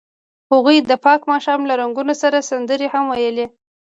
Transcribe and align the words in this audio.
هغوی 0.51 0.77
د 0.89 0.91
پاک 1.05 1.21
ماښام 1.31 1.61
له 1.69 1.73
رنګونو 1.81 2.13
سره 2.21 2.47
سندرې 2.49 2.87
هم 2.93 3.05
ویلې. 3.09 3.45